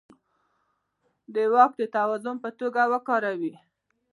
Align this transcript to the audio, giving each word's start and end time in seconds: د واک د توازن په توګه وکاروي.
د 1.33 1.35
واک 1.53 1.71
د 1.79 1.83
توازن 1.95 2.35
په 2.43 2.49
توګه 2.59 2.81
وکاروي. 2.93 3.53